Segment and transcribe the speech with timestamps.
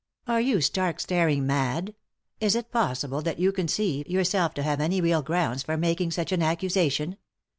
[0.27, 1.93] "Are you stark, staring mad?
[2.39, 6.31] Is it possible that you conceive yourself to have any real grounds for making such
[6.31, 7.17] an accusation